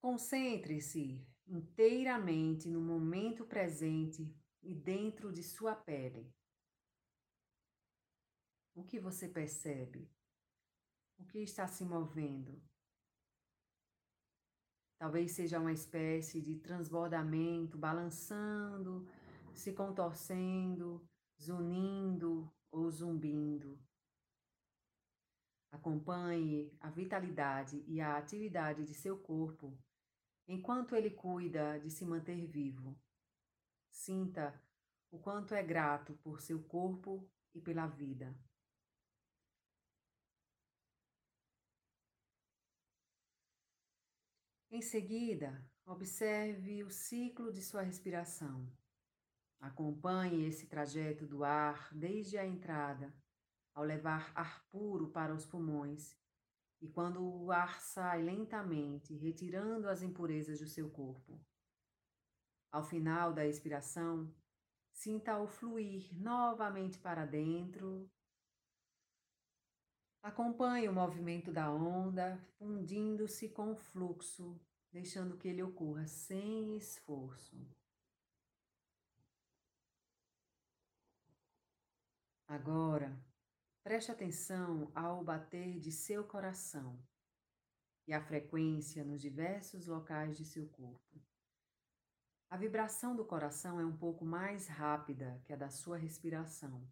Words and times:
Concentre-se 0.00 1.22
inteiramente 1.46 2.70
no 2.70 2.80
momento 2.80 3.44
presente 3.44 4.34
e 4.62 4.74
dentro 4.74 5.30
de 5.30 5.42
sua 5.42 5.74
pele. 5.74 6.32
O 8.74 8.82
que 8.82 8.98
você 8.98 9.28
percebe? 9.28 10.10
O 11.18 11.26
que 11.26 11.40
está 11.40 11.66
se 11.68 11.84
movendo? 11.84 12.62
Talvez 14.98 15.32
seja 15.32 15.60
uma 15.60 15.72
espécie 15.72 16.40
de 16.40 16.56
transbordamento, 16.56 17.76
balançando, 17.76 19.06
se 19.54 19.74
contorcendo, 19.74 21.06
zunindo 21.38 22.50
ou 22.70 22.90
zumbindo. 22.90 23.78
Acompanhe 25.70 26.74
a 26.80 26.88
vitalidade 26.88 27.84
e 27.86 28.00
a 28.00 28.16
atividade 28.16 28.84
de 28.84 28.94
seu 28.94 29.18
corpo 29.18 29.78
enquanto 30.50 30.96
ele 30.96 31.10
cuida 31.10 31.78
de 31.78 31.88
se 31.88 32.04
manter 32.04 32.44
vivo. 32.44 32.98
Sinta 33.88 34.60
o 35.08 35.16
quanto 35.16 35.54
é 35.54 35.62
grato 35.62 36.14
por 36.24 36.40
seu 36.40 36.60
corpo 36.64 37.30
e 37.54 37.60
pela 37.60 37.86
vida. 37.86 38.36
Em 44.72 44.82
seguida, 44.82 45.64
observe 45.86 46.82
o 46.82 46.90
ciclo 46.90 47.52
de 47.52 47.62
sua 47.62 47.82
respiração. 47.82 48.68
Acompanhe 49.60 50.48
esse 50.48 50.66
trajeto 50.66 51.28
do 51.28 51.44
ar 51.44 51.88
desde 51.94 52.36
a 52.36 52.44
entrada, 52.44 53.14
ao 53.72 53.84
levar 53.84 54.32
ar 54.34 54.64
puro 54.68 55.10
para 55.10 55.32
os 55.32 55.46
pulmões, 55.46 56.16
e 56.80 56.88
quando 56.88 57.22
o 57.22 57.50
ar 57.50 57.80
sai 57.80 58.22
lentamente, 58.22 59.14
retirando 59.14 59.88
as 59.88 60.02
impurezas 60.02 60.60
do 60.60 60.66
seu 60.66 60.90
corpo. 60.90 61.40
Ao 62.72 62.82
final 62.82 63.32
da 63.32 63.46
expiração, 63.46 64.32
sinta-o 64.92 65.46
fluir 65.46 66.08
novamente 66.14 66.98
para 66.98 67.26
dentro. 67.26 68.10
Acompanhe 70.22 70.88
o 70.88 70.92
movimento 70.92 71.52
da 71.52 71.70
onda, 71.70 72.38
fundindo-se 72.58 73.48
com 73.48 73.72
o 73.72 73.76
fluxo, 73.76 74.60
deixando 74.92 75.36
que 75.36 75.48
ele 75.48 75.62
ocorra 75.62 76.06
sem 76.06 76.76
esforço. 76.76 77.66
Agora, 82.46 83.16
preste 83.82 84.10
atenção 84.10 84.90
ao 84.94 85.24
bater 85.24 85.78
de 85.78 85.90
seu 85.90 86.24
coração 86.24 86.98
e 88.06 88.12
à 88.12 88.20
frequência 88.20 89.04
nos 89.04 89.20
diversos 89.20 89.86
locais 89.86 90.36
de 90.36 90.44
seu 90.44 90.68
corpo. 90.68 91.22
A 92.50 92.56
vibração 92.56 93.14
do 93.14 93.24
coração 93.24 93.80
é 93.80 93.86
um 93.86 93.96
pouco 93.96 94.24
mais 94.24 94.66
rápida 94.66 95.40
que 95.44 95.52
a 95.52 95.56
da 95.56 95.70
sua 95.70 95.96
respiração. 95.96 96.86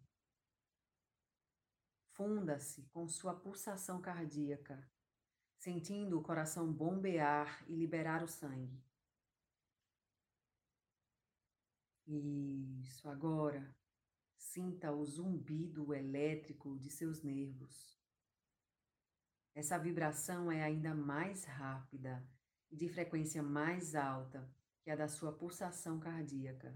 Funda-se 2.13 2.83
com 2.93 3.07
sua 3.07 3.35
pulsação 3.35 4.01
cardíaca, 4.01 4.89
sentindo 5.57 6.17
o 6.17 6.23
coração 6.23 6.71
bombear 6.71 7.63
e 7.67 7.75
liberar 7.75 8.23
o 8.23 8.27
sangue. 8.27 8.81
Isso, 12.07 13.07
agora 13.07 13.78
sinta 14.39 14.91
o 14.91 15.05
zumbido 15.05 15.93
elétrico 15.93 16.79
de 16.79 16.89
seus 16.89 17.21
nervos. 17.21 17.99
Essa 19.53 19.77
vibração 19.77 20.49
é 20.49 20.63
ainda 20.63 20.95
mais 20.95 21.43
rápida 21.43 22.25
e 22.71 22.77
de 22.77 22.87
frequência 22.87 23.43
mais 23.43 23.93
alta 23.93 24.49
que 24.81 24.89
a 24.89 24.95
da 24.95 25.09
sua 25.09 25.33
pulsação 25.33 25.99
cardíaca. 25.99 26.73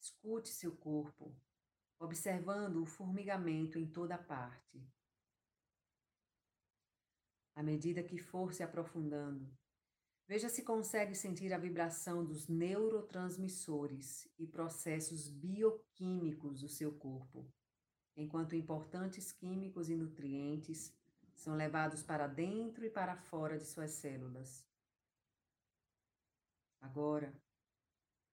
Escute 0.00 0.48
seu 0.48 0.76
corpo, 0.76 1.34
observando 2.00 2.82
o 2.82 2.86
formigamento 2.86 3.78
em 3.78 3.86
toda 3.86 4.18
parte. 4.18 4.84
À 7.54 7.62
medida 7.62 8.02
que 8.02 8.18
for 8.18 8.52
se 8.52 8.62
aprofundando, 8.62 9.56
veja 10.26 10.48
se 10.48 10.62
consegue 10.62 11.14
sentir 11.14 11.52
a 11.52 11.58
vibração 11.58 12.24
dos 12.24 12.48
neurotransmissores 12.48 14.28
e 14.38 14.46
processos 14.46 15.28
bioquímicos 15.28 16.60
do 16.60 16.68
seu 16.68 16.92
corpo, 16.92 17.46
enquanto 18.16 18.56
importantes 18.56 19.30
químicos 19.30 19.88
e 19.88 19.94
nutrientes 19.94 20.92
são 21.34 21.54
levados 21.54 22.02
para 22.02 22.26
dentro 22.26 22.84
e 22.84 22.90
para 22.90 23.16
fora 23.16 23.56
de 23.58 23.64
suas 23.64 23.92
células. 23.92 24.66
Agora, 26.80 27.32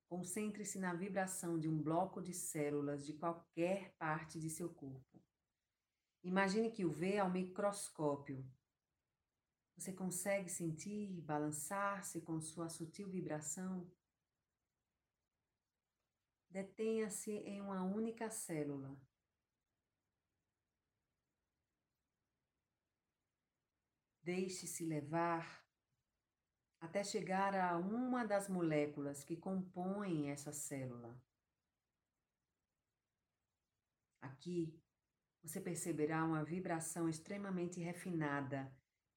concentre-se 0.07 0.79
na 0.79 0.93
vibração 0.93 1.59
de 1.59 1.67
um 1.67 1.81
bloco 1.81 2.21
de 2.21 2.33
células 2.33 3.05
de 3.05 3.13
qualquer 3.13 3.93
parte 3.97 4.39
de 4.39 4.49
seu 4.49 4.69
corpo. 4.69 5.21
Imagine 6.23 6.71
que 6.71 6.85
o 6.85 6.91
vê 6.91 7.17
ao 7.17 7.29
microscópio. 7.29 8.45
Você 9.75 9.91
consegue 9.91 10.49
sentir 10.49 11.21
balançar-se 11.21 12.21
com 12.21 12.39
sua 12.39 12.69
sutil 12.69 13.09
vibração? 13.09 13.91
Detenha-se 16.49 17.31
em 17.31 17.59
uma 17.59 17.83
única 17.83 18.29
célula 18.29 18.95
Deixe-se 24.23 24.85
levar 24.85 25.61
até 26.79 27.03
chegar 27.03 27.53
a 27.53 27.77
uma 27.77 28.25
das 28.25 28.47
moléculas 28.47 29.21
que 29.21 29.35
compõem 29.35 30.31
essa 30.31 30.53
célula. 30.53 31.21
Aqui 34.21 34.81
você 35.41 35.59
perceberá 35.59 36.23
uma 36.23 36.41
vibração 36.41 37.09
extremamente 37.09 37.81
refinada, 37.81 38.73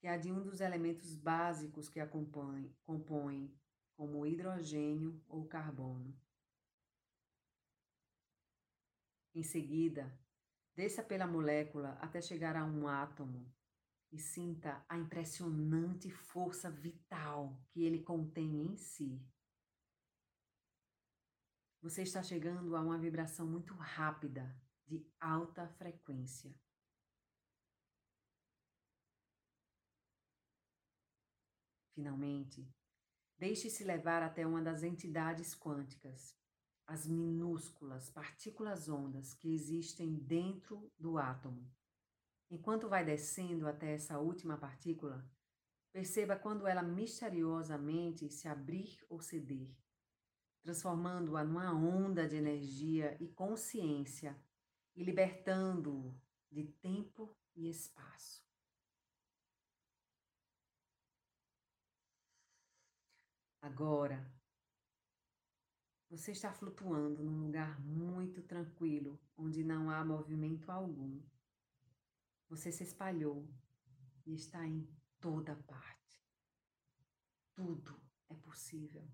é 0.06 0.10
a 0.10 0.16
de 0.16 0.30
um 0.30 0.42
dos 0.42 0.60
elementos 0.60 1.16
básicos 1.16 1.88
que 1.88 1.98
a 1.98 2.06
compõem, 2.06 3.52
como 3.96 4.26
hidrogênio 4.26 5.20
ou 5.28 5.46
carbono. 5.46 6.16
Em 9.34 9.42
seguida, 9.42 10.16
desça 10.74 11.02
pela 11.02 11.26
molécula 11.26 11.98
até 12.00 12.20
chegar 12.20 12.56
a 12.56 12.64
um 12.64 12.86
átomo, 12.86 13.52
e 14.12 14.18
sinta 14.18 14.84
a 14.88 14.96
impressionante 14.96 16.08
força 16.10 16.70
vital 16.70 17.60
que 17.70 17.82
ele 17.82 18.02
contém 18.02 18.62
em 18.62 18.76
si. 18.76 19.20
Você 21.82 22.02
está 22.02 22.22
chegando 22.22 22.76
a 22.76 22.80
uma 22.80 22.96
vibração 22.96 23.46
muito 23.46 23.74
rápida, 23.74 24.56
de 24.86 25.04
alta 25.20 25.68
frequência. 25.70 26.54
Finalmente, 31.96 32.68
deixe-se 33.38 33.82
levar 33.82 34.22
até 34.22 34.46
uma 34.46 34.60
das 34.60 34.82
entidades 34.82 35.54
quânticas, 35.54 36.36
as 36.86 37.06
minúsculas 37.06 38.10
partículas 38.10 38.86
ondas 38.86 39.32
que 39.32 39.54
existem 39.54 40.14
dentro 40.14 40.92
do 40.98 41.16
átomo. 41.16 41.66
Enquanto 42.50 42.86
vai 42.86 43.02
descendo 43.02 43.66
até 43.66 43.94
essa 43.94 44.18
última 44.18 44.58
partícula, 44.58 45.26
perceba 45.90 46.36
quando 46.36 46.66
ela 46.66 46.82
misteriosamente 46.82 48.28
se 48.28 48.46
abrir 48.46 49.02
ou 49.08 49.18
ceder, 49.22 49.74
transformando-a 50.62 51.42
numa 51.42 51.72
onda 51.72 52.28
de 52.28 52.36
energia 52.36 53.16
e 53.18 53.26
consciência 53.26 54.38
e 54.94 55.02
libertando-o 55.02 56.14
de 56.52 56.64
tempo 56.64 57.34
e 57.54 57.70
espaço. 57.70 58.45
Agora, 63.66 64.24
você 66.08 66.30
está 66.30 66.52
flutuando 66.52 67.20
num 67.24 67.46
lugar 67.46 67.80
muito 67.80 68.40
tranquilo, 68.40 69.20
onde 69.36 69.64
não 69.64 69.90
há 69.90 70.04
movimento 70.04 70.70
algum. 70.70 71.20
Você 72.48 72.70
se 72.70 72.84
espalhou 72.84 73.44
e 74.24 74.34
está 74.34 74.64
em 74.64 74.88
toda 75.20 75.56
parte. 75.56 76.24
Tudo 77.56 78.00
é 78.28 78.34
possível. 78.36 79.04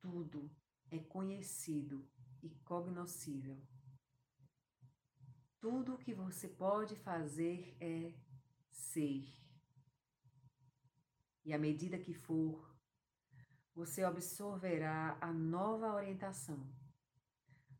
Tudo 0.00 0.48
é 0.88 1.00
conhecido 1.00 2.08
e 2.40 2.50
cognoscível. 2.64 3.60
Tudo 5.58 5.94
o 5.94 5.98
que 5.98 6.14
você 6.14 6.48
pode 6.48 6.94
fazer 6.94 7.76
é 7.80 8.14
ser. 8.70 9.26
E 11.44 11.52
à 11.52 11.58
medida 11.58 11.98
que 11.98 12.14
for, 12.14 12.71
você 13.74 14.02
absorverá 14.02 15.16
a 15.20 15.32
nova 15.32 15.94
orientação, 15.94 16.70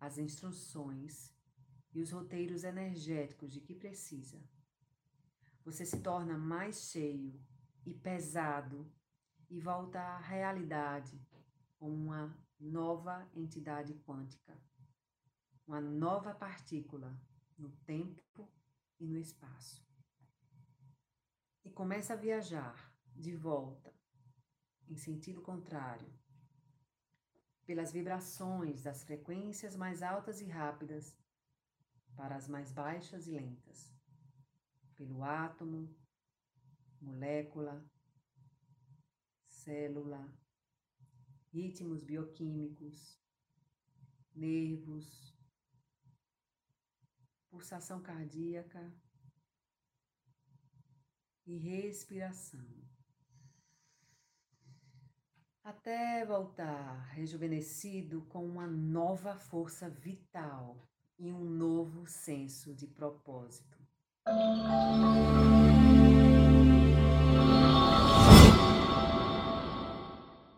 as 0.00 0.18
instruções 0.18 1.34
e 1.92 2.00
os 2.00 2.10
roteiros 2.10 2.64
energéticos 2.64 3.52
de 3.52 3.60
que 3.60 3.74
precisa. 3.74 4.42
você 5.64 5.86
se 5.86 6.00
torna 6.00 6.36
mais 6.36 6.90
cheio 6.90 7.40
e 7.86 7.94
pesado 7.94 8.90
e 9.48 9.60
volta 9.60 10.00
à 10.00 10.18
realidade 10.18 11.20
como 11.78 11.94
uma 11.94 12.36
nova 12.58 13.28
entidade 13.34 13.94
quântica, 14.06 14.60
uma 15.66 15.80
nova 15.80 16.34
partícula 16.34 17.16
no 17.56 17.70
tempo 17.84 18.50
e 18.98 19.06
no 19.06 19.18
espaço. 19.18 19.86
E 21.64 21.70
começa 21.70 22.14
a 22.14 22.16
viajar 22.16 22.92
de 23.14 23.36
volta 23.36 24.01
em 24.88 24.96
sentido 24.96 25.40
contrário, 25.40 26.12
pelas 27.64 27.92
vibrações 27.92 28.82
das 28.82 29.02
frequências 29.04 29.76
mais 29.76 30.02
altas 30.02 30.40
e 30.40 30.46
rápidas 30.46 31.16
para 32.16 32.36
as 32.36 32.48
mais 32.48 32.70
baixas 32.70 33.26
e 33.26 33.30
lentas, 33.30 33.92
pelo 34.96 35.22
átomo, 35.22 35.94
molécula, 37.00 37.84
célula, 39.46 40.32
ritmos 41.52 42.02
bioquímicos, 42.02 43.18
nervos, 44.34 45.36
pulsação 47.48 48.02
cardíaca 48.02 48.92
e 51.46 51.56
respiração 51.56 52.91
até 55.64 56.24
voltar 56.24 57.10
rejuvenescido 57.12 58.22
com 58.28 58.44
uma 58.44 58.66
nova 58.66 59.36
força 59.36 59.88
vital 59.88 60.76
e 61.18 61.32
um 61.32 61.44
novo 61.44 62.04
senso 62.06 62.74
de 62.74 62.86
propósito. 62.86 63.78